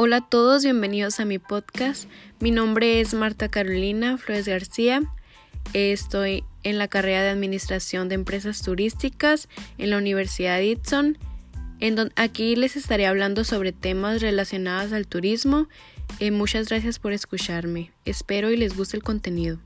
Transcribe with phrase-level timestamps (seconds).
[0.00, 2.08] Hola a todos, bienvenidos a mi podcast.
[2.38, 5.02] Mi nombre es Marta Carolina Flores García.
[5.72, 10.66] Estoy en la carrera de Administración de Empresas Turísticas en la Universidad de
[12.14, 15.66] aquí les estaré hablando sobre temas relacionados al turismo.
[16.20, 17.90] Eh, muchas gracias por escucharme.
[18.04, 19.58] Espero y les guste el contenido.